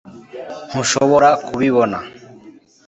ntushobora 0.69 1.29
kubibona 1.45 1.97